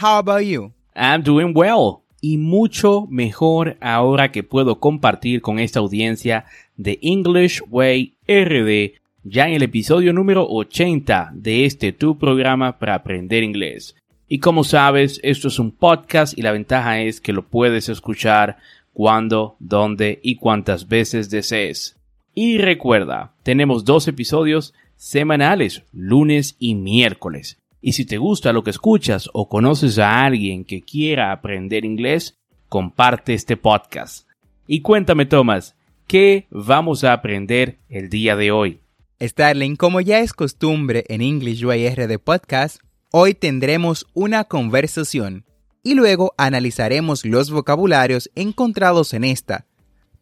How 0.00 0.18
about 0.18 0.44
you? 0.44 0.72
I'm 0.94 1.22
doing 1.22 1.52
well. 1.54 2.00
Y 2.20 2.38
mucho 2.38 3.06
mejor 3.10 3.76
ahora 3.80 4.30
que 4.30 4.42
puedo 4.42 4.78
compartir 4.78 5.42
con 5.42 5.58
esta 5.58 5.80
audiencia 5.80 6.44
de 6.76 6.98
English 7.02 7.62
Way 7.68 8.14
RD 8.26 9.00
ya 9.24 9.46
en 9.48 9.54
el 9.54 9.62
episodio 9.62 10.12
número 10.12 10.46
80 10.48 11.30
de 11.34 11.64
este 11.64 11.92
tu 11.92 12.18
programa 12.18 12.78
para 12.78 12.94
aprender 12.94 13.42
inglés. 13.42 13.96
Y 14.28 14.38
como 14.38 14.64
sabes, 14.64 15.20
esto 15.22 15.48
es 15.48 15.58
un 15.58 15.70
podcast 15.72 16.36
y 16.36 16.42
la 16.42 16.52
ventaja 16.52 17.00
es 17.00 17.20
que 17.20 17.32
lo 17.32 17.46
puedes 17.46 17.88
escuchar 17.88 18.56
cuando, 18.92 19.56
dónde 19.58 20.20
y 20.22 20.36
cuántas 20.36 20.88
veces 20.88 21.28
desees. 21.30 21.96
Y 22.34 22.58
recuerda, 22.58 23.34
tenemos 23.42 23.84
dos 23.84 24.08
episodios 24.08 24.74
semanales, 24.96 25.82
lunes 25.92 26.56
y 26.58 26.74
miércoles. 26.74 27.61
Y 27.82 27.92
si 27.92 28.04
te 28.04 28.16
gusta 28.16 28.52
lo 28.52 28.62
que 28.62 28.70
escuchas 28.70 29.28
o 29.32 29.48
conoces 29.48 29.98
a 29.98 30.24
alguien 30.24 30.64
que 30.64 30.82
quiera 30.82 31.32
aprender 31.32 31.84
inglés, 31.84 32.38
comparte 32.68 33.34
este 33.34 33.56
podcast. 33.56 34.28
Y 34.68 34.80
cuéntame, 34.80 35.26
Tomás, 35.26 35.74
¿qué 36.06 36.46
vamos 36.50 37.02
a 37.02 37.12
aprender 37.12 37.80
el 37.88 38.08
día 38.08 38.36
de 38.36 38.52
hoy? 38.52 38.80
Starling, 39.20 39.76
como 39.76 40.00
ya 40.00 40.20
es 40.20 40.32
costumbre 40.32 41.04
en 41.08 41.22
English 41.22 41.64
Way 41.64 41.90
RD 41.90 42.18
Podcast, 42.18 42.78
hoy 43.10 43.34
tendremos 43.34 44.06
una 44.14 44.44
conversación 44.44 45.44
y 45.82 45.94
luego 45.94 46.34
analizaremos 46.38 47.24
los 47.24 47.50
vocabularios 47.50 48.30
encontrados 48.36 49.12
en 49.12 49.24
esta. 49.24 49.66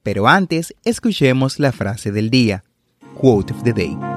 Pero 0.03 0.29
antes, 0.29 0.75
escuchemos 0.85 1.59
la 1.59 1.73
frase 1.73 2.11
del 2.11 2.31
día. 2.31 2.65
Quote 3.15 3.53
of 3.53 3.63
the 3.65 3.73
day. 3.75 4.10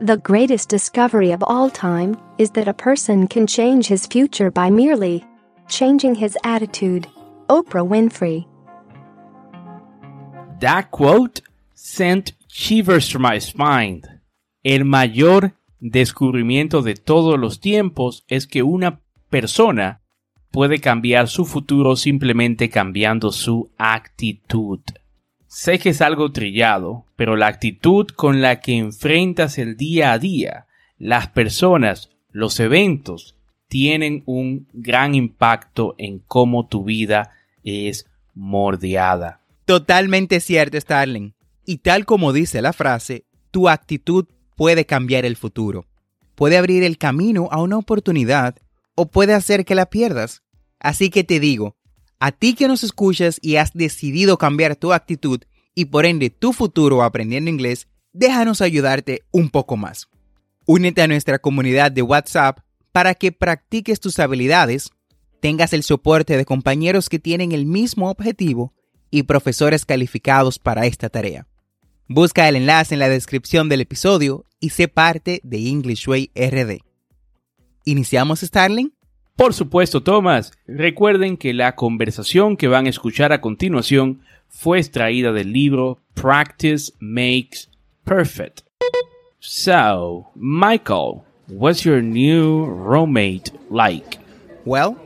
The 0.00 0.16
greatest 0.16 0.68
discovery 0.68 1.32
of 1.32 1.42
all 1.42 1.68
time 1.70 2.16
is 2.38 2.52
that 2.52 2.68
a 2.68 2.72
person 2.72 3.26
can 3.26 3.48
change 3.48 3.88
his 3.88 4.06
future 4.06 4.48
by 4.48 4.70
merely 4.70 5.24
changing 5.68 6.14
his 6.14 6.38
attitude. 6.44 7.08
Oprah 7.48 7.84
Winfrey. 7.84 8.46
That 10.60 10.92
quote 10.92 11.40
sent 11.74 12.32
shivers 12.46 13.08
to 13.08 13.18
my 13.18 13.40
spine. 13.40 14.02
El 14.64 14.84
mayor 14.84 15.54
descubrimiento 15.80 16.80
de 16.80 16.94
todos 16.94 17.36
los 17.36 17.58
tiempos 17.58 18.22
es 18.28 18.46
que 18.46 18.62
una 18.62 19.00
persona 19.30 20.00
puede 20.52 20.78
cambiar 20.78 21.26
su 21.26 21.44
futuro 21.44 21.96
simplemente 21.96 22.68
cambiando 22.70 23.32
su 23.32 23.72
actitud. 23.78 24.80
Sé 25.48 25.78
que 25.78 25.88
es 25.90 26.02
algo 26.02 26.30
trillado, 26.30 27.06
pero 27.16 27.34
la 27.34 27.46
actitud 27.46 28.06
con 28.08 28.42
la 28.42 28.60
que 28.60 28.76
enfrentas 28.76 29.56
el 29.56 29.78
día 29.78 30.12
a 30.12 30.18
día, 30.18 30.66
las 30.98 31.28
personas, 31.28 32.10
los 32.30 32.60
eventos, 32.60 33.34
tienen 33.66 34.22
un 34.26 34.68
gran 34.74 35.14
impacto 35.14 35.94
en 35.96 36.18
cómo 36.18 36.66
tu 36.66 36.84
vida 36.84 37.32
es 37.64 38.06
mordeada. 38.34 39.40
Totalmente 39.64 40.40
cierto, 40.40 40.78
Starling. 40.78 41.32
Y 41.64 41.78
tal 41.78 42.04
como 42.04 42.34
dice 42.34 42.60
la 42.60 42.74
frase, 42.74 43.24
tu 43.50 43.70
actitud 43.70 44.26
puede 44.54 44.84
cambiar 44.84 45.24
el 45.24 45.36
futuro. 45.36 45.86
Puede 46.34 46.58
abrir 46.58 46.82
el 46.82 46.98
camino 46.98 47.48
a 47.50 47.62
una 47.62 47.78
oportunidad 47.78 48.56
o 48.94 49.06
puede 49.06 49.32
hacer 49.32 49.64
que 49.64 49.74
la 49.74 49.86
pierdas. 49.86 50.42
Así 50.78 51.08
que 51.08 51.24
te 51.24 51.40
digo, 51.40 51.74
a 52.20 52.32
ti 52.32 52.54
que 52.54 52.68
nos 52.68 52.82
escuchas 52.82 53.38
y 53.42 53.56
has 53.56 53.72
decidido 53.72 54.38
cambiar 54.38 54.76
tu 54.76 54.92
actitud 54.92 55.40
y 55.74 55.86
por 55.86 56.06
ende 56.06 56.30
tu 56.30 56.52
futuro 56.52 57.02
aprendiendo 57.02 57.50
inglés, 57.50 57.86
déjanos 58.12 58.60
ayudarte 58.60 59.22
un 59.30 59.48
poco 59.48 59.76
más. 59.76 60.08
Únete 60.66 61.02
a 61.02 61.06
nuestra 61.06 61.38
comunidad 61.38 61.92
de 61.92 62.02
WhatsApp 62.02 62.58
para 62.90 63.14
que 63.14 63.30
practiques 63.30 64.00
tus 64.00 64.18
habilidades, 64.18 64.90
tengas 65.40 65.72
el 65.72 65.84
soporte 65.84 66.36
de 66.36 66.44
compañeros 66.44 67.08
que 67.08 67.20
tienen 67.20 67.52
el 67.52 67.64
mismo 67.64 68.10
objetivo 68.10 68.74
y 69.10 69.22
profesores 69.22 69.84
calificados 69.86 70.58
para 70.58 70.86
esta 70.86 71.08
tarea. 71.08 71.46
Busca 72.08 72.48
el 72.48 72.56
enlace 72.56 72.94
en 72.94 73.00
la 73.00 73.08
descripción 73.08 73.68
del 73.68 73.82
episodio 73.82 74.46
y 74.60 74.70
sé 74.70 74.88
parte 74.88 75.40
de 75.44 75.68
English 75.68 76.08
Way 76.08 76.32
RD. 76.34 76.80
¿Iniciamos, 77.84 78.40
Starling? 78.40 78.97
Por 79.38 79.54
supuesto, 79.54 80.02
Thomas. 80.02 80.50
Recuerden 80.66 81.36
que 81.36 81.54
la 81.54 81.76
conversación 81.76 82.56
que 82.56 82.66
van 82.66 82.86
a 82.86 82.88
escuchar 82.88 83.32
a 83.32 83.40
continuación 83.40 84.20
fue 84.48 84.80
extraída 84.80 85.30
del 85.32 85.52
libro 85.52 86.00
Practice 86.14 86.92
Makes 86.98 87.68
Perfect. 88.02 88.62
So, 89.38 90.26
Michael, 90.34 91.22
what's 91.46 91.84
your 91.84 92.02
new 92.02 92.66
roommate 92.66 93.52
like? 93.70 94.18
Well, 94.64 94.96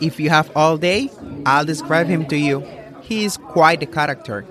if 0.00 0.18
you 0.18 0.30
have 0.30 0.50
all 0.56 0.78
day, 0.78 1.10
I'll 1.44 1.66
describe 1.66 2.08
him 2.08 2.24
to 2.28 2.36
you. 2.36 2.62
He 3.02 3.26
is 3.26 3.36
quite 3.36 3.82
a 3.82 3.86
character. 3.86 4.46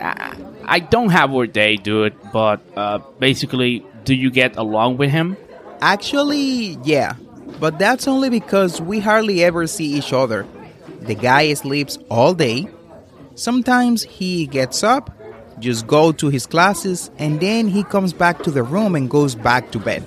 I 0.00 0.36
I 0.64 0.78
don't 0.78 1.10
have 1.10 1.32
all 1.32 1.48
day, 1.48 1.74
dude, 1.74 2.14
but 2.32 2.60
uh, 2.76 3.00
basically, 3.18 3.84
do 4.04 4.14
you 4.14 4.30
get 4.30 4.56
along 4.56 4.98
with 4.98 5.10
him? 5.10 5.36
Actually, 5.80 6.78
yeah, 6.84 7.14
but 7.60 7.78
that's 7.78 8.08
only 8.08 8.30
because 8.30 8.80
we 8.80 8.98
hardly 8.98 9.44
ever 9.44 9.66
see 9.66 9.92
each 9.94 10.12
other. 10.12 10.46
The 11.02 11.14
guy 11.14 11.52
sleeps 11.54 11.98
all 12.08 12.34
day. 12.34 12.68
Sometimes 13.34 14.02
he 14.02 14.46
gets 14.46 14.82
up, 14.82 15.10
just 15.60 15.86
go 15.86 16.12
to 16.12 16.28
his 16.28 16.46
classes, 16.46 17.10
and 17.18 17.40
then 17.40 17.68
he 17.68 17.84
comes 17.84 18.12
back 18.12 18.42
to 18.42 18.50
the 18.50 18.62
room 18.62 18.94
and 18.94 19.08
goes 19.08 19.34
back 19.34 19.70
to 19.72 19.78
bed. 19.78 20.04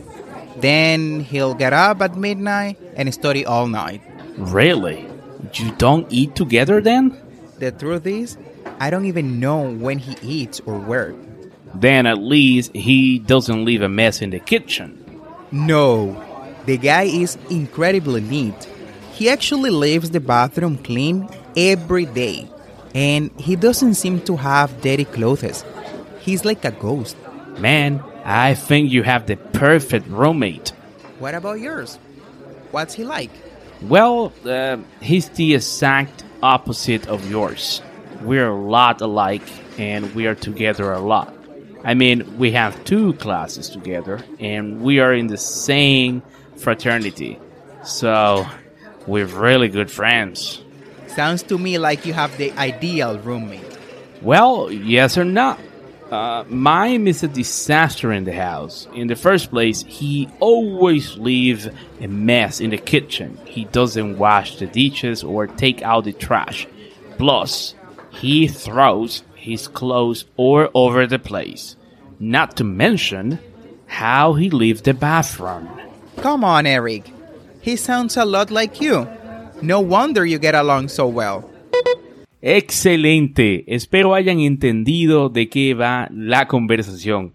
Then 0.57 1.21
he'll 1.21 1.53
get 1.53 1.73
up 1.73 2.01
at 2.01 2.17
midnight 2.17 2.77
and 2.95 3.13
study 3.13 3.45
all 3.45 3.67
night. 3.67 4.01
Really? 4.37 5.07
You 5.53 5.71
don't 5.77 6.11
eat 6.11 6.35
together 6.35 6.81
then? 6.81 7.19
The 7.59 7.71
truth 7.71 8.07
is, 8.07 8.37
I 8.79 8.89
don't 8.89 9.05
even 9.05 9.39
know 9.39 9.69
when 9.69 9.99
he 9.99 10.15
eats 10.21 10.59
or 10.65 10.79
where. 10.79 11.15
Then 11.75 12.05
at 12.05 12.19
least 12.19 12.75
he 12.75 13.19
doesn't 13.19 13.65
leave 13.65 13.81
a 13.81 13.89
mess 13.89 14.21
in 14.21 14.29
the 14.29 14.39
kitchen. 14.39 14.99
No, 15.51 16.13
the 16.65 16.77
guy 16.77 17.03
is 17.03 17.37
incredibly 17.49 18.21
neat. 18.21 18.67
He 19.13 19.29
actually 19.29 19.69
leaves 19.69 20.09
the 20.09 20.19
bathroom 20.19 20.77
clean 20.77 21.29
every 21.55 22.05
day. 22.05 22.49
And 22.95 23.31
he 23.39 23.55
doesn't 23.55 23.95
seem 23.95 24.21
to 24.21 24.35
have 24.37 24.81
dirty 24.81 25.05
clothes. 25.05 25.63
He's 26.19 26.45
like 26.45 26.63
a 26.65 26.71
ghost. 26.71 27.17
Man, 27.57 28.03
I 28.23 28.53
think 28.53 28.91
you 28.91 29.03
have 29.03 29.25
the 29.25 29.35
perfect 29.35 30.07
roommate. 30.07 30.69
What 31.19 31.35
about 31.35 31.59
yours? 31.59 31.97
What's 32.71 32.93
he 32.93 33.03
like? 33.03 33.31
Well, 33.81 34.31
uh, 34.45 34.77
he's 35.01 35.29
the 35.29 35.55
exact 35.55 36.23
opposite 36.41 37.07
of 37.07 37.29
yours. 37.29 37.81
we're 38.21 38.47
a 38.47 38.55
lot 38.55 39.01
alike 39.01 39.43
and 39.77 40.13
we 40.15 40.27
are 40.27 40.35
together 40.35 40.91
a 40.93 40.99
lot. 40.99 41.33
I 41.83 41.93
mean, 41.93 42.37
we 42.37 42.51
have 42.51 42.81
two 42.85 43.13
classes 43.13 43.69
together 43.69 44.23
and 44.39 44.81
we 44.81 44.99
are 44.99 45.13
in 45.13 45.27
the 45.27 45.37
same 45.37 46.23
fraternity. 46.57 47.39
So, 47.83 48.45
we're 49.07 49.25
really 49.25 49.69
good 49.69 49.91
friends. 49.91 50.61
Sounds 51.07 51.43
to 51.43 51.57
me 51.57 51.77
like 51.77 52.05
you 52.05 52.13
have 52.13 52.35
the 52.37 52.51
ideal 52.53 53.19
roommate. 53.19 53.77
Well, 54.21 54.71
yes 54.71 55.17
or 55.17 55.25
not. 55.25 55.59
Uh, 56.09 56.43
mine 56.47 57.07
is 57.07 57.23
a 57.23 57.27
disaster 57.27 58.11
in 58.11 58.23
the 58.23 58.33
house. 58.33 58.87
In 58.93 59.07
the 59.07 59.15
first 59.15 59.49
place, 59.49 59.83
he 59.87 60.29
always 60.39 61.17
leaves 61.17 61.67
a 61.99 62.07
mess 62.07 62.59
in 62.61 62.69
the 62.69 62.77
kitchen. 62.77 63.37
He 63.45 63.65
doesn't 63.65 64.17
wash 64.17 64.57
the 64.57 64.67
dishes 64.67 65.23
or 65.23 65.47
take 65.47 65.81
out 65.81 66.03
the 66.03 66.13
trash. 66.13 66.67
Plus, 67.17 67.73
he 68.11 68.47
throws 68.47 69.23
his 69.35 69.67
clothes 69.67 70.25
all 70.37 70.69
over 70.73 71.07
the 71.07 71.19
place. 71.19 71.75
Not 72.19 72.57
to 72.57 72.63
mention 72.63 73.39
how 73.87 74.33
he 74.33 74.49
leaves 74.49 74.83
the 74.83 74.93
bathroom. 74.93 75.67
Come 76.23 76.45
on, 76.45 76.65
Eric. 76.65 77.03
He 77.61 77.75
sounds 77.75 78.15
a 78.15 78.23
lot 78.23 78.49
like 78.49 78.81
you. 78.81 79.05
No 79.61 79.81
wonder 79.81 80.25
you 80.25 80.39
get 80.39 80.55
along 80.55 80.87
so 80.87 81.07
well. 81.07 81.49
Excelente. 82.41 83.65
Espero 83.67 84.15
hayan 84.15 84.39
entendido 84.39 85.27
de 85.27 85.49
qué 85.49 85.73
va 85.73 86.07
la 86.13 86.47
conversación. 86.47 87.33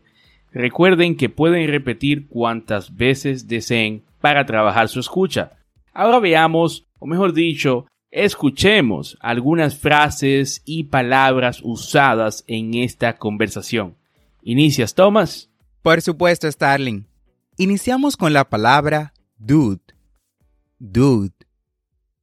Recuerden 0.52 1.19
que 1.19 1.29
pueden 1.29 1.69
repetir 1.69 2.29
cuantas 2.29 2.96
veces 2.96 3.46
deseen 3.46 4.05
para 4.23 4.46
trabajar 4.46 4.88
su 4.88 5.00
escucha. 5.00 5.52
Ahora 5.93 6.19
veamos, 6.19 6.87
o 6.99 7.06
mejor 7.06 7.35
dicho, 7.35 7.85
escuchemos 8.11 9.19
algunas 9.20 9.76
frases 9.76 10.62
y 10.64 10.85
palabras 10.85 11.61
usadas 11.62 12.43
en 12.46 12.73
esta 12.73 13.19
conversación. 13.19 13.96
¿Inicias, 14.43 14.94
Thomas? 14.94 15.50
Por 15.82 16.00
supuesto, 16.00 16.50
Starling. 16.50 17.05
Iniciamos 17.60 18.16
con 18.16 18.32
la 18.32 18.49
palabra 18.49 19.12
dude. 19.37 19.82
Dude. 20.78 21.34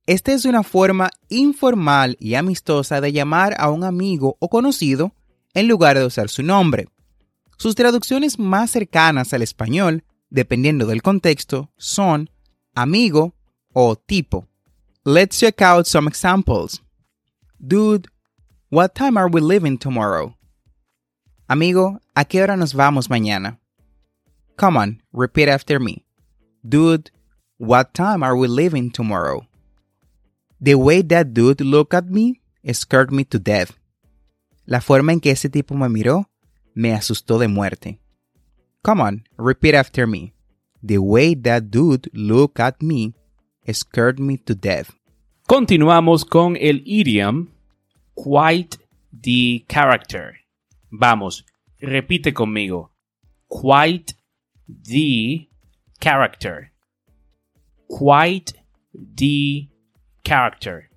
Esta 0.05 0.31
es 0.31 0.45
una 0.45 0.63
forma 0.63 1.09
informal 1.27 2.15
y 2.21 2.35
amistosa 2.35 3.01
de 3.01 3.11
llamar 3.11 3.53
a 3.59 3.69
un 3.69 3.83
amigo 3.83 4.37
o 4.39 4.47
conocido 4.49 5.13
en 5.53 5.67
lugar 5.67 5.99
de 5.99 6.05
usar 6.05 6.29
su 6.29 6.41
nombre. 6.41 6.87
Sus 7.57 7.75
traducciones 7.75 8.39
más 8.39 8.71
cercanas 8.71 9.33
al 9.33 9.41
español, 9.41 10.05
dependiendo 10.29 10.85
del 10.85 11.01
contexto, 11.01 11.69
son 11.75 12.29
amigo 12.73 13.35
o 13.73 13.97
tipo. 13.97 14.47
Let's 15.03 15.37
check 15.37 15.61
out 15.61 15.85
some 15.85 16.07
examples. 16.07 16.81
Dude, 17.59 18.07
what 18.71 18.93
time 18.93 19.19
are 19.19 19.29
we 19.29 19.41
leaving 19.41 19.77
tomorrow? 19.77 20.37
Amigo, 21.49 21.99
¿a 22.13 22.23
qué 22.23 22.41
hora 22.41 22.55
nos 22.55 22.73
vamos 22.73 23.09
mañana? 23.09 23.59
Come 24.57 24.77
on, 24.77 25.01
repeat 25.11 25.49
after 25.49 25.79
me. 25.79 26.05
Dude, 26.67 27.11
what 27.57 27.93
time 27.93 28.23
are 28.23 28.35
we 28.35 28.47
leaving 28.47 28.89
tomorrow? 28.91 29.47
The 30.61 30.75
way 30.75 31.01
that 31.01 31.33
dude 31.33 31.61
looked 31.61 31.93
at 31.93 32.09
me 32.09 32.41
scared 32.71 33.11
me 33.11 33.25
to 33.25 33.39
death. 33.39 33.77
La 34.65 34.79
forma 34.79 35.11
en 35.11 35.19
que 35.19 35.31
ese 35.31 35.49
tipo 35.49 35.75
me 35.75 35.87
miró 35.87 36.25
me 36.73 36.91
asustó 36.91 37.37
de 37.39 37.47
muerte. 37.47 37.99
Come 38.83 39.01
on, 39.01 39.23
repeat 39.37 39.75
after 39.75 40.07
me. 40.07 40.33
The 40.81 40.99
way 40.99 41.35
that 41.35 41.69
dude 41.69 42.09
looked 42.13 42.59
at 42.59 42.81
me 42.81 43.13
scared 43.71 44.19
me 44.19 44.37
to 44.37 44.55
death. 44.55 44.91
Continuamos 45.47 46.23
con 46.27 46.55
el 46.57 46.81
idiom 46.85 47.51
quite 48.15 48.77
the 49.11 49.65
character. 49.67 50.37
Vamos, 50.91 51.43
repite 51.81 52.33
conmigo. 52.33 52.89
Quite 53.47 54.15
the 54.67 55.49
character. 55.99 56.71
Quite 57.87 58.53
the 58.93 59.69
character. 60.23 60.89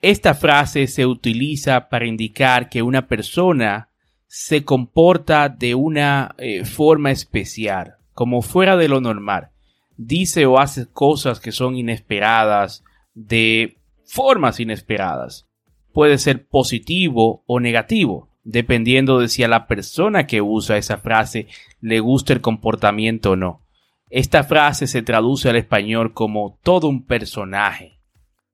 Esta 0.00 0.34
frase 0.34 0.86
se 0.88 1.06
utiliza 1.06 1.88
para 1.88 2.06
indicar 2.06 2.68
que 2.68 2.82
una 2.82 3.06
persona 3.06 3.88
se 4.26 4.64
comporta 4.64 5.48
de 5.48 5.74
una 5.74 6.34
eh, 6.38 6.64
forma 6.64 7.10
especial, 7.10 7.96
como 8.14 8.42
fuera 8.42 8.76
de 8.76 8.88
lo 8.88 9.00
normal. 9.00 9.50
Dice 9.96 10.46
o 10.46 10.58
hace 10.58 10.90
cosas 10.90 11.38
que 11.38 11.52
son 11.52 11.76
inesperadas, 11.76 12.82
de 13.14 13.78
formas 14.04 14.58
inesperadas. 14.58 15.48
Puede 15.92 16.18
ser 16.18 16.46
positivo 16.48 17.44
o 17.46 17.60
negativo, 17.60 18.31
dependiendo 18.44 19.18
de 19.18 19.28
si 19.28 19.42
a 19.42 19.48
la 19.48 19.66
persona 19.66 20.26
que 20.26 20.42
usa 20.42 20.76
esa 20.76 20.98
frase 20.98 21.46
le 21.80 22.00
gusta 22.00 22.32
el 22.32 22.40
comportamiento 22.40 23.32
o 23.32 23.36
no. 23.36 23.62
Esta 24.10 24.44
frase 24.44 24.86
se 24.86 25.02
traduce 25.02 25.48
al 25.48 25.56
español 25.56 26.12
como 26.12 26.58
todo 26.62 26.88
un 26.88 27.04
personaje. 27.06 27.98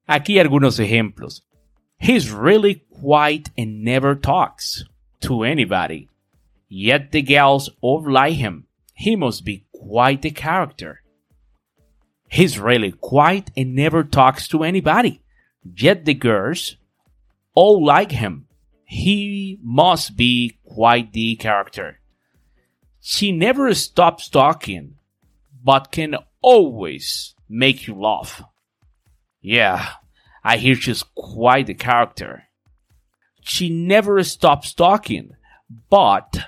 Aquí 0.07 0.39
algunos 0.39 0.79
ejemplos. 0.79 1.45
He's 1.99 2.31
really 2.31 2.87
quiet 3.01 3.51
and 3.57 3.83
never 3.83 4.19
talks 4.19 4.87
to 5.21 5.45
anybody. 5.45 6.09
Yet 6.69 7.11
the 7.11 7.23
girls 7.23 7.77
all 7.81 8.05
like 8.07 8.37
him. 8.37 8.67
He 8.95 9.17
must 9.17 9.45
be 9.45 9.65
quite 9.73 10.25
a 10.25 10.31
character. 10.31 11.03
He's 12.31 12.59
really 12.59 12.93
quiet 12.93 13.51
and 13.57 13.75
never 13.75 14.05
talks 14.05 14.47
to 14.49 14.63
anybody. 14.63 15.23
Yet 15.65 16.05
the 16.05 16.15
girls 16.15 16.77
all 17.55 17.85
like 17.85 18.13
him. 18.13 18.48
He 18.91 19.59
must 19.63 20.17
be 20.17 20.57
quite 20.65 21.13
the 21.13 21.37
character. 21.37 22.01
She 23.03 23.33
never 23.33 23.75
stops 23.75 24.31
talking, 24.31 24.95
but 25.63 25.93
can 25.93 26.17
always 26.41 27.35
make 27.51 27.87
you 27.87 27.95
laugh. 27.95 28.43
Yeah, 29.43 29.87
I 30.43 30.57
hear 30.57 30.75
she's 30.75 31.05
quite 31.15 31.67
the 31.67 31.75
character. 31.75 32.45
She 33.43 33.69
never 33.69 34.25
stops 34.25 34.73
talking, 34.73 35.37
but 35.91 36.39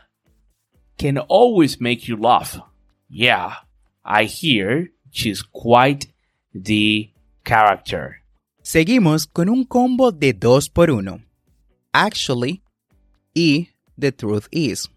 can 0.97 1.19
always 1.19 1.79
make 1.79 2.09
you 2.09 2.17
laugh. 2.17 2.59
Yeah, 3.11 3.57
I 4.03 4.25
hear 4.25 4.89
she's 5.11 5.43
quite 5.43 6.07
the 6.55 7.11
character. 7.45 8.23
Seguimos 8.63 9.27
con 9.31 9.51
un 9.51 9.67
combo 9.67 10.11
de 10.11 10.33
dos 10.33 10.69
por 10.69 10.91
uno. 10.91 11.21
Actually 11.93 12.63
y 13.35 13.71
the 13.99 14.13
truth 14.13 14.49
is. 14.51 14.89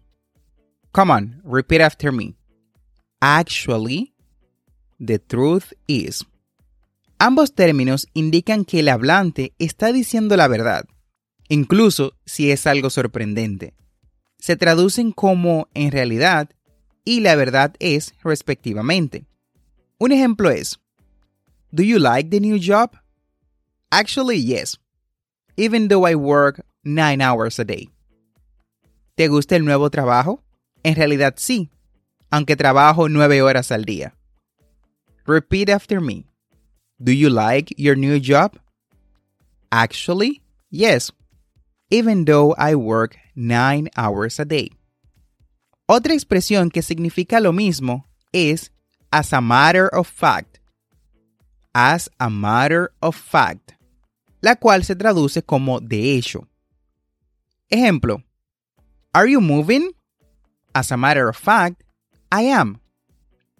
Come 0.92 1.10
on, 1.10 1.40
repeat 1.44 1.80
after 1.80 2.12
me. 2.12 2.36
Actually, 3.20 4.14
the 5.00 5.18
truth 5.18 5.72
is. 5.88 6.24
Ambos 7.18 7.54
términos 7.54 8.06
indican 8.14 8.64
que 8.64 8.80
el 8.80 8.88
hablante 8.88 9.54
está 9.58 9.92
diciendo 9.92 10.36
la 10.36 10.46
verdad, 10.46 10.84
incluso 11.48 12.12
si 12.26 12.50
es 12.50 12.66
algo 12.66 12.90
sorprendente. 12.90 13.74
Se 14.38 14.56
traducen 14.56 15.10
como 15.10 15.68
en 15.74 15.90
realidad 15.90 16.50
y 17.04 17.20
la 17.20 17.34
verdad 17.34 17.74
es 17.78 18.14
respectivamente. 18.22 19.26
Un 19.98 20.12
ejemplo 20.12 20.50
es, 20.50 20.78
Do 21.70 21.82
you 21.82 21.98
like 21.98 22.30
the 22.30 22.40
new 22.40 22.58
job? 22.58 22.92
Actually, 23.90 24.40
yes. 24.40 24.78
Even 25.56 25.88
though 25.88 26.06
I 26.06 26.14
work 26.14 26.64
nine 26.84 27.22
hours 27.22 27.58
a 27.58 27.64
day. 27.64 27.90
¿Te 29.16 29.28
gusta 29.28 29.56
el 29.56 29.64
nuevo 29.64 29.90
trabajo? 29.90 30.42
En 30.82 30.94
realidad 30.96 31.34
sí, 31.36 31.70
aunque 32.30 32.56
trabajo 32.56 33.08
nueve 33.08 33.42
horas 33.42 33.72
al 33.72 33.84
día. 33.84 34.14
Repeat 35.26 35.70
after 35.70 36.00
me. 36.00 36.26
Do 36.98 37.12
you 37.12 37.30
like 37.30 37.74
your 37.76 37.96
new 37.96 38.18
job? 38.20 38.58
Actually, 39.70 40.42
yes. 40.70 41.12
Even 41.90 42.24
though 42.24 42.54
I 42.58 42.74
work 42.74 43.16
nine 43.34 43.88
hours 43.96 44.38
a 44.38 44.44
day. 44.44 44.70
Otra 45.86 46.14
expresión 46.14 46.70
que 46.70 46.82
significa 46.82 47.40
lo 47.40 47.52
mismo 47.52 48.06
es 48.32 48.70
as 49.10 49.32
a 49.32 49.40
matter 49.40 49.88
of 49.92 50.08
fact. 50.08 50.58
As 51.74 52.08
a 52.18 52.30
matter 52.30 52.92
of 53.00 53.16
fact, 53.16 53.72
la 54.40 54.56
cual 54.56 54.84
se 54.84 54.94
traduce 54.94 55.42
como 55.42 55.80
de 55.80 56.16
hecho. 56.16 56.46
Ejemplo, 57.70 58.22
Are 59.12 59.26
you 59.26 59.40
moving? 59.40 59.92
As 60.74 60.90
a 60.90 60.96
matter 60.96 61.28
of 61.28 61.36
fact, 61.36 61.82
I 62.30 62.42
am. 62.50 62.80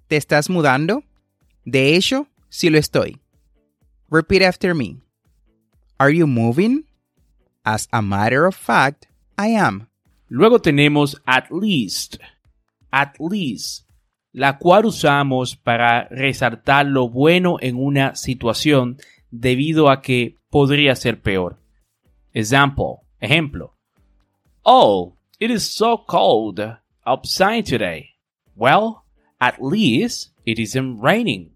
¿Te 0.08 0.16
estás 0.16 0.50
mudando? 0.50 1.02
De 1.64 1.94
hecho, 1.94 2.26
sí 2.48 2.70
lo 2.70 2.78
estoy. 2.78 3.20
Repeat 4.10 4.42
after 4.42 4.74
me. 4.74 5.00
Are 5.98 6.10
you 6.10 6.26
moving? 6.26 6.84
As 7.64 7.88
a 7.92 8.02
matter 8.02 8.46
of 8.46 8.54
fact, 8.54 9.06
I 9.38 9.54
am. 9.56 9.88
Luego 10.28 10.58
tenemos 10.58 11.20
at 11.26 11.50
least. 11.50 12.18
At 12.90 13.16
least, 13.18 13.88
la 14.32 14.58
cual 14.58 14.86
usamos 14.86 15.56
para 15.56 16.08
resaltar 16.10 16.86
lo 16.86 17.08
bueno 17.08 17.56
en 17.60 17.76
una 17.76 18.14
situación 18.14 18.98
debido 19.30 19.90
a 19.90 20.00
que 20.00 20.38
podría 20.50 20.94
ser 20.94 21.20
peor. 21.20 21.58
Example, 22.32 23.04
Ejemplo. 23.24 23.73
Oh, 24.66 25.16
it 25.38 25.50
is 25.50 25.70
so 25.70 25.98
cold 25.98 26.60
outside 27.06 27.66
today. 27.66 28.10
Well, 28.56 29.04
at 29.40 29.62
least 29.62 30.30
it 30.46 30.58
isn't 30.58 31.00
raining. 31.00 31.50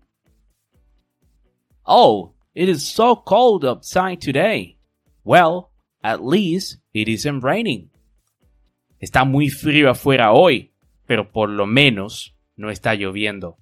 Oh, 1.87 2.35
it 2.55 2.69
is 2.69 2.87
so 2.87 3.17
cold 3.17 3.65
outside 3.65 4.21
today. 4.21 4.77
Well, 5.25 5.71
at 6.03 6.23
least 6.23 6.79
it 6.93 7.09
isn't 7.09 7.41
raining. 7.41 7.89
Está 9.01 9.25
muy 9.25 9.49
frío 9.49 9.89
afuera 9.89 10.33
hoy, 10.33 10.73
pero 11.07 11.31
por 11.33 11.49
lo 11.49 11.67
menos 11.67 12.35
no 12.57 12.69
está 12.69 12.95
lloviendo. 12.95 13.57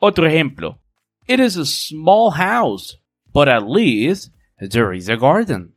Otro 0.00 0.26
ejemplo. 0.26 0.80
It 1.26 1.40
is 1.40 1.56
a 1.56 1.64
small 1.64 2.32
house, 2.32 2.98
but 3.32 3.48
at 3.48 3.66
least 3.66 4.32
there 4.60 4.92
is 4.92 5.08
a 5.08 5.16
garden. 5.16 5.72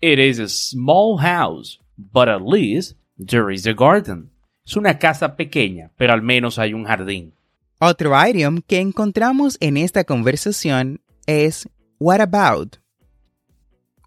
It 0.00 0.18
is 0.18 0.38
a 0.38 0.48
small 0.48 1.16
house, 1.16 1.78
but 1.96 2.28
at 2.28 2.42
least 2.42 2.96
there 3.18 3.52
is 3.52 3.66
a 3.66 3.72
garden. 3.72 4.30
Es 4.64 4.76
una 4.76 4.98
casa 4.98 5.36
pequeña, 5.36 5.90
pero 5.96 6.12
al 6.12 6.22
menos 6.22 6.58
hay 6.58 6.74
un 6.74 6.84
jardín. 6.84 7.34
Otro 7.78 8.12
idiom 8.26 8.62
que 8.66 8.80
encontramos 8.80 9.58
en 9.60 9.76
esta 9.76 10.04
conversación 10.04 11.00
es 11.26 11.68
what 11.98 12.20
about. 12.20 12.76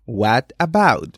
What 0.06 0.46
about. 0.58 1.18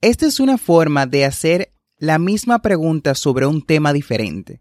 Esta 0.00 0.26
es 0.26 0.40
una 0.40 0.58
forma 0.58 1.06
de 1.06 1.24
hacer 1.24 1.72
la 1.98 2.18
misma 2.18 2.60
pregunta 2.60 3.14
sobre 3.14 3.46
un 3.46 3.62
tema 3.62 3.92
diferente. 3.92 4.60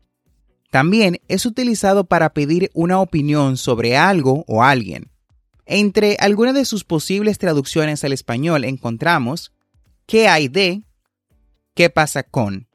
También 0.72 1.20
es 1.28 1.46
utilizado 1.46 2.06
para 2.06 2.34
pedir 2.34 2.70
una 2.74 3.00
opinión 3.00 3.58
sobre 3.58 3.98
algo 3.98 4.46
o 4.48 4.64
alguien. 4.64 5.10
Entre 5.66 6.18
algunas 6.20 6.54
de 6.54 6.66
sus 6.66 6.84
posibles 6.84 7.38
traducciones 7.38 8.04
al 8.04 8.14
español 8.14 8.64
encontramos 8.64 9.52
¿qué 10.06 10.28
hay 10.28 10.48
de? 10.48 10.84
¿Qué 11.76 11.90
pasa 11.90 12.24
con? 12.24 12.68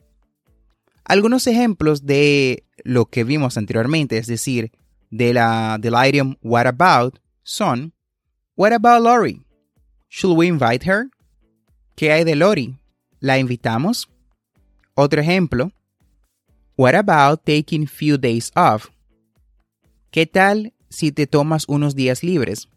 Algunos 1.05 1.47
ejemplos 1.47 2.07
de 2.07 2.65
lo 2.85 3.07
que 3.07 3.25
vimos 3.25 3.57
anteriormente, 3.57 4.19
es 4.19 4.27
decir, 4.27 4.71
de 5.11 5.35
la, 5.35 5.79
del 5.81 5.95
idiom 6.07 6.37
what 6.43 6.67
about, 6.67 7.19
son 7.43 7.95
What 8.61 8.75
about 8.75 9.03
Lori? 9.03 9.41
Should 10.11 10.37
we 10.37 10.47
invite 10.47 10.85
her? 10.85 11.11
¿Qué 11.97 12.13
hay 12.13 12.25
de 12.25 12.37
Lori? 12.37 12.77
¿La 13.19 13.39
invitamos? 13.39 14.07
Otro 14.95 15.23
ejemplo. 15.23 15.73
What 16.77 16.95
about 16.95 17.47
taking 17.47 17.87
few 17.87 18.19
days 18.19 18.53
off? 18.55 18.91
¿Qué 20.11 20.27
tal 20.27 20.75
si 20.91 21.11
te 21.11 21.27
tomas 21.27 21.65
unos 21.69 21.95
días 21.95 22.23
libres? 22.23 22.69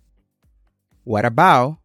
What 1.04 1.26
about 1.26 1.80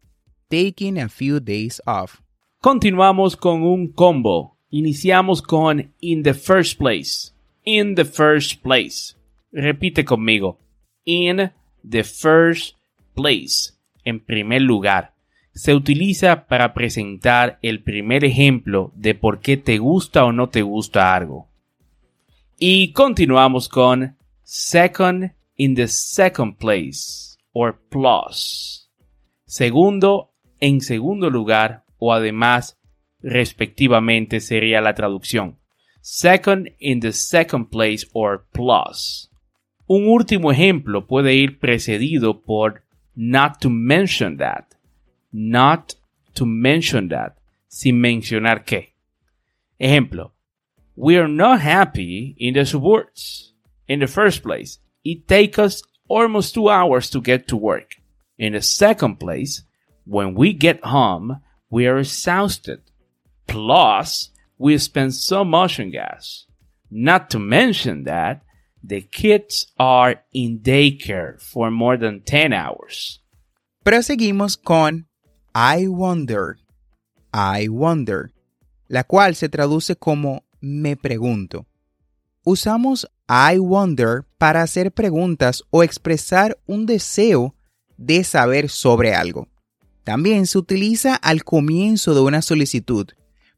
taking 0.49 0.97
a 0.97 1.09
few 1.09 1.41
days 1.41 1.81
off? 1.85 2.21
Continuamos 2.61 3.37
con 3.37 3.63
un 3.63 3.87
combo. 3.87 4.57
Iniciamos 4.69 5.41
con 5.41 5.93
in 6.01 6.23
the 6.23 6.33
first 6.33 6.77
place. 6.77 7.31
In 7.63 7.95
the 7.95 8.03
first 8.03 8.61
place. 8.61 9.15
Repite 9.53 10.03
conmigo. 10.03 10.59
In 11.05 11.53
the 11.89 12.03
first 12.03 12.75
place. 13.15 13.71
En 14.03 14.19
primer 14.19 14.61
lugar. 14.61 15.13
Se 15.53 15.73
utiliza 15.73 16.47
para 16.47 16.73
presentar 16.73 17.59
el 17.61 17.81
primer 17.81 18.25
ejemplo 18.25 18.91
de 18.93 19.15
por 19.15 19.39
qué 19.39 19.55
te 19.55 19.77
gusta 19.77 20.25
o 20.25 20.33
no 20.33 20.49
te 20.49 20.61
gusta 20.61 21.15
algo. 21.15 21.47
Y 22.59 22.91
continuamos 22.91 23.69
con 23.69 24.17
second 24.43 25.31
in 25.55 25.75
the 25.75 25.87
second 25.87 26.57
place 26.57 27.37
or 27.53 27.79
plus. 27.87 28.91
Segundo, 29.45 30.33
en 30.59 30.81
segundo 30.81 31.29
lugar 31.29 31.85
o 31.99 32.13
además, 32.13 32.79
respectivamente 33.21 34.39
sería 34.39 34.81
la 34.81 34.95
traducción. 34.95 35.57
Second 36.01 36.69
in 36.79 37.01
the 37.01 37.11
second 37.11 37.69
place 37.69 38.07
or 38.13 38.47
plus. 38.51 39.29
Un 39.87 40.07
último 40.07 40.51
ejemplo 40.51 41.07
puede 41.07 41.35
ir 41.35 41.59
precedido 41.59 42.41
por 42.41 42.83
not 43.15 43.59
to 43.59 43.69
mention 43.69 44.37
that. 44.37 44.75
Not 45.31 45.95
to 46.35 46.45
mention 46.45 47.09
that. 47.09 47.35
Sin 47.67 47.99
mencionar 47.99 48.63
qué. 48.65 48.93
Ejemplo. 49.77 50.33
We 50.95 51.17
are 51.17 51.27
not 51.27 51.61
happy 51.61 52.35
in 52.37 52.53
the 52.53 52.65
suburbs. 52.65 53.53
In 53.87 53.99
the 53.99 54.07
first 54.07 54.43
place, 54.43 54.79
it 55.03 55.27
takes 55.27 55.57
us 55.57 55.81
almost 56.07 56.53
two 56.53 56.69
hours 56.69 57.09
to 57.09 57.21
get 57.21 57.47
to 57.47 57.57
work. 57.57 57.95
In 58.37 58.53
the 58.53 58.61
second 58.61 59.17
place, 59.17 59.63
when 60.05 60.33
we 60.33 60.53
get 60.53 60.83
home, 60.83 61.41
we 61.69 61.87
are 61.87 61.99
exhausted. 61.99 62.81
Plus, 63.47 64.31
we 64.57 64.77
spend 64.77 65.13
so 65.13 65.43
much 65.43 65.79
on 65.79 65.91
gas. 65.91 66.45
Not 66.91 67.29
to 67.31 67.39
mention 67.39 68.03
that 68.05 68.41
the 68.83 69.01
kids 69.01 69.71
are 69.77 70.23
in 70.33 70.59
daycare 70.59 71.39
for 71.41 71.69
more 71.71 71.97
than 71.97 72.21
10 72.21 72.53
hours. 72.53 73.21
Proseguimos 73.83 74.57
con 74.57 75.07
I 75.53 75.87
wonder. 75.87 76.57
I 77.31 77.67
wonder, 77.69 78.31
la 78.87 79.03
cual 79.03 79.35
se 79.35 79.49
traduce 79.49 79.95
como 79.95 80.43
me 80.61 80.95
pregunto. 80.95 81.67
Usamos 82.43 83.07
I 83.27 83.59
wonder 83.59 84.25
para 84.39 84.63
hacer 84.63 84.91
preguntas 84.91 85.63
o 85.69 85.83
expresar 85.83 86.57
un 86.65 86.87
deseo 86.87 87.55
de 87.97 88.23
saber 88.23 88.69
sobre 88.69 89.13
algo. 89.13 89.47
También 90.03 90.47
se 90.47 90.57
utiliza 90.57 91.15
al 91.15 91.43
comienzo 91.43 92.13
de 92.13 92.21
una 92.21 92.41
solicitud 92.41 93.07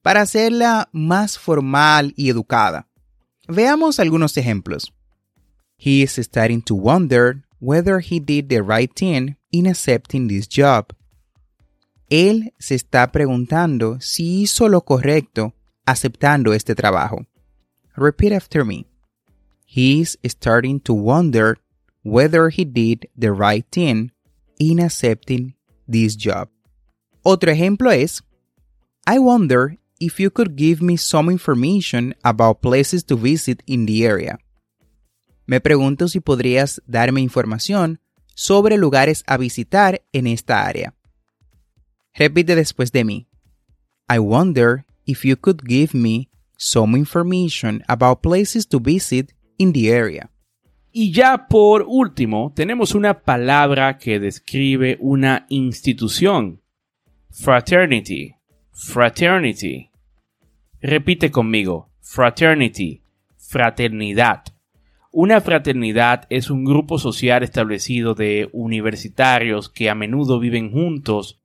para 0.01 0.21
hacerla 0.21 0.89
más 0.91 1.37
formal 1.37 2.13
y 2.15 2.29
educada. 2.29 2.87
Veamos 3.47 3.99
algunos 3.99 4.37
ejemplos. 4.37 4.93
He 5.77 6.01
is 6.01 6.17
starting 6.17 6.61
to 6.63 6.75
wonder 6.75 7.43
whether 7.59 7.99
he 7.99 8.19
did 8.19 8.47
the 8.47 8.61
right 8.61 8.91
thing 8.93 9.37
in 9.51 9.67
accepting 9.67 10.27
this 10.27 10.47
job. 10.47 10.87
Él 12.09 12.53
se 12.59 12.75
está 12.75 13.11
preguntando 13.11 13.99
si 14.01 14.41
hizo 14.41 14.67
lo 14.67 14.81
correcto 14.81 15.53
aceptando 15.85 16.53
este 16.53 16.75
trabajo. 16.75 17.25
Repeat 17.95 18.33
after 18.33 18.65
me. 18.65 18.85
He 19.65 20.01
is 20.01 20.19
starting 20.25 20.79
to 20.81 20.93
wonder 20.93 21.59
whether 22.03 22.49
he 22.49 22.65
did 22.65 23.09
the 23.17 23.31
right 23.31 23.65
thing 23.69 24.11
in 24.59 24.79
accepting 24.79 25.55
this 25.91 26.15
job. 26.15 26.49
Otro 27.23 27.51
ejemplo 27.51 27.91
es, 27.91 28.23
I 29.05 29.19
wonder 29.19 29.77
if 29.99 30.19
you 30.19 30.31
could 30.31 30.55
give 30.55 30.81
me 30.81 30.97
some 30.97 31.31
information 31.31 32.15
about 32.23 32.61
places 32.61 33.05
to 33.05 33.17
visit 33.17 33.61
in 33.65 33.85
the 33.85 34.05
area. 34.05 34.39
Me 35.45 35.59
pregunto 35.59 36.07
si 36.07 36.19
podrías 36.19 36.81
darme 36.87 37.21
información 37.21 37.99
sobre 38.33 38.77
lugares 38.77 39.23
a 39.27 39.37
visitar 39.37 40.01
en 40.13 40.27
esta 40.27 40.65
área. 40.65 40.95
Repite 42.13 42.55
después 42.55 42.91
de 42.91 43.03
mí. 43.03 43.27
I 44.09 44.19
wonder 44.19 44.85
if 45.05 45.23
you 45.25 45.35
could 45.35 45.61
give 45.67 45.93
me 45.93 46.29
some 46.57 46.97
information 46.97 47.83
about 47.87 48.21
places 48.21 48.67
to 48.67 48.79
visit 48.79 49.33
in 49.57 49.73
the 49.73 49.91
area. 49.91 50.29
Y 50.91 51.13
ya 51.13 51.47
por 51.47 51.85
último, 51.87 52.51
tenemos 52.53 52.95
una 52.95 53.21
palabra 53.21 53.97
que 53.97 54.19
describe 54.19 54.97
una 54.99 55.45
institución. 55.47 56.61
Fraternity. 57.29 58.35
Fraternity. 58.71 59.89
Repite 60.81 61.31
conmigo. 61.31 61.89
Fraternity. 62.01 63.01
Fraternidad. 63.37 64.43
Una 65.13 65.39
fraternidad 65.39 66.25
es 66.29 66.49
un 66.49 66.65
grupo 66.65 66.97
social 66.97 67.43
establecido 67.43 68.13
de 68.13 68.49
universitarios 68.51 69.69
que 69.69 69.89
a 69.89 69.95
menudo 69.95 70.39
viven 70.39 70.71
juntos 70.71 71.41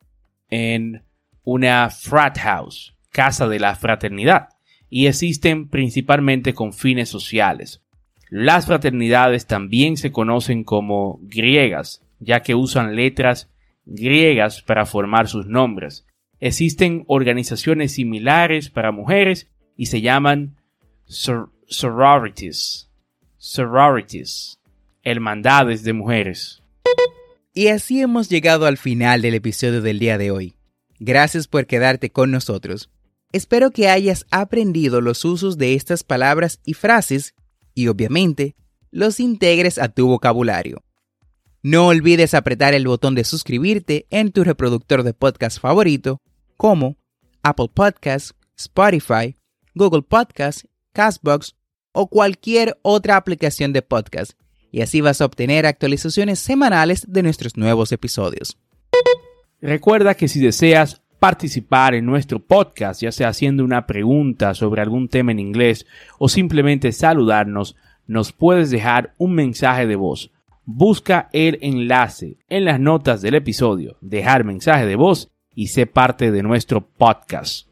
en 0.49 1.05
una 1.43 1.91
frat 1.91 2.39
house, 2.39 2.97
casa 3.11 3.47
de 3.49 3.61
la 3.61 3.75
fraternidad, 3.77 4.51
y 4.89 5.07
existen 5.07 5.69
principalmente 5.69 6.55
con 6.55 6.73
fines 6.73 7.09
sociales. 7.09 7.86
Las 8.29 8.67
fraternidades 8.67 9.47
también 9.47 9.97
se 9.97 10.11
conocen 10.11 10.65
como 10.65 11.21
griegas, 11.23 12.03
ya 12.19 12.43
que 12.43 12.55
usan 12.55 12.97
letras 12.97 13.49
griegas 13.85 14.63
para 14.63 14.85
formar 14.85 15.29
sus 15.29 15.47
nombres. 15.47 16.07
Existen 16.41 17.05
organizaciones 17.07 17.93
similares 17.93 18.69
para 18.69 18.93
mujeres 18.93 19.49
y 19.77 19.87
se 19.87 20.01
llaman 20.01 20.57
sororities. 21.07 22.91
Sororities. 23.39 24.59
Hermandades 25.03 25.85
de 25.85 25.93
mujeres. 25.93 26.63
Y 27.55 27.69
así 27.69 28.01
hemos 28.01 28.29
llegado 28.29 28.67
al 28.67 28.77
final 28.77 29.23
del 29.23 29.35
episodio 29.35 29.81
del 29.81 29.99
día 29.99 30.19
de 30.19 30.31
hoy. 30.31 30.57
Gracias 30.99 31.47
por 31.47 31.67
quedarte 31.67 32.11
con 32.11 32.31
nosotros. 32.31 32.91
Espero 33.33 33.71
que 33.71 33.89
hayas 33.89 34.27
aprendido 34.31 35.01
los 35.01 35.25
usos 35.25 35.59
de 35.59 35.75
estas 35.75 36.03
palabras 36.03 36.61
y 36.65 36.75
frases 36.75 37.35
y 37.77 37.87
obviamente 37.87 38.57
los 38.91 39.21
integres 39.21 39.79
a 39.79 39.89
tu 39.89 40.09
vocabulario. 40.09 40.83
No 41.63 41.87
olvides 41.87 42.35
apretar 42.35 42.75
el 42.75 42.89
botón 42.89 43.15
de 43.15 43.23
suscribirte 43.23 44.07
en 44.11 44.33
tu 44.33 44.43
reproductor 44.43 45.05
de 45.05 45.15
podcast 45.15 45.61
favorito, 45.61 46.21
como 46.57 46.97
Apple 47.45 47.71
Podcasts, 47.73 48.35
Spotify, 48.57 49.37
Google 49.75 50.03
Podcasts, 50.03 50.67
Castbox 50.93 51.55
o 51.93 52.09
cualquier 52.09 52.79
otra 52.83 53.17
aplicación 53.17 53.73
de 53.73 53.83
podcast 53.83 54.33
y 54.77 54.83
así 54.83 55.01
vas 55.01 55.21
a 55.21 55.25
obtener 55.25 55.65
actualizaciones 55.65 56.39
semanales 56.39 57.05
de 57.09 57.23
nuestros 57.23 57.57
nuevos 57.57 57.93
episodios. 57.93 58.59
Recuerda 59.61 60.15
que 60.15 60.29
si 60.29 60.41
deseas 60.41 61.01
participar 61.19 61.95
en 61.95 62.07
nuestro 62.07 62.39
podcast, 62.39 63.03
ya 63.03 63.13
sea 63.13 63.29
haciendo 63.29 63.65
una 63.65 63.87
pregunta 63.87 64.55
sobre 64.55 64.83
algún 64.83 65.09
tema 65.09 65.33
en 65.33 65.39
inglés 65.39 65.87
o 66.19 66.29
simplemente 66.29 66.93
saludarnos, 66.93 67.77
nos 68.07 68.33
puedes 68.33 68.71
dejar 68.71 69.15
un 69.19 69.35
mensaje 69.35 69.87
de 69.87 69.97
voz. 69.97 70.31
Busca 70.65 71.29
el 71.33 71.59
enlace 71.63 72.39
en 72.49 72.65
las 72.65 72.81
notas 72.81 73.23
del 73.23 73.35
episodio, 73.35 73.97
dejar 74.01 74.45
mensaje 74.45 74.87
de 74.87 74.97
voz 74.97 75.31
y 75.55 75.69
sé 75.69 75.87
parte 75.87 76.31
de 76.31 76.43
nuestro 76.43 76.87
podcast. 76.87 77.69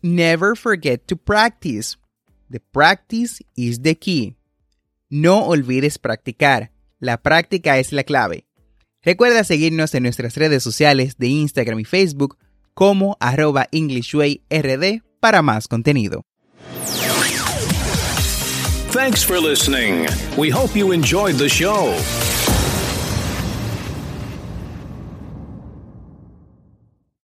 Never 0.00 0.56
forget 0.56 1.04
to 1.06 1.16
practice. 1.16 1.96
The 2.50 2.60
practice 2.60 3.44
is 3.56 3.82
the 3.82 3.96
key. 3.96 4.36
No 5.08 5.46
olvides 5.46 5.98
practicar. 5.98 6.72
La 6.98 7.22
práctica 7.22 7.78
es 7.78 7.92
la 7.92 8.04
clave. 8.04 8.44
Recuerda 9.02 9.44
seguirnos 9.44 9.94
en 9.94 10.04
nuestras 10.04 10.36
redes 10.36 10.62
sociales 10.62 11.18
de 11.18 11.28
Instagram 11.28 11.80
y 11.80 11.84
Facebook 11.84 12.38
como 12.74 13.16
arroba 13.20 13.68
EnglishWayRD 13.72 15.02
para 15.20 15.42
más 15.42 15.68
contenido. 15.68 16.22
Thanks 18.92 19.24
for 19.24 19.40
listening. 19.40 20.06
We 20.38 20.50
hope 20.50 20.76
you 20.76 20.92
enjoyed 20.92 21.36
the 21.36 21.48
show. 21.48 21.94